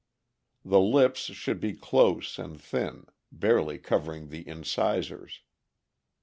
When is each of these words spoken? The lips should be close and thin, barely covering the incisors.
The 0.65 0.79
lips 0.79 1.19
should 1.19 1.59
be 1.59 1.73
close 1.73 2.39
and 2.39 2.59
thin, 2.59 3.05
barely 3.31 3.77
covering 3.77 4.29
the 4.29 4.47
incisors. 4.47 5.41